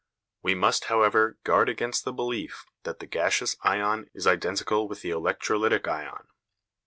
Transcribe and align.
We 0.41 0.55
must, 0.55 0.85
however, 0.85 1.37
guard 1.43 1.69
against 1.69 2.05
the 2.05 2.11
belief 2.11 2.65
that 2.85 2.97
the 2.97 3.05
gaseous 3.05 3.55
ion 3.61 4.09
is 4.15 4.25
identical 4.25 4.87
with 4.87 5.01
the 5.03 5.11
electrolytic 5.11 5.87
ion. 5.87 6.27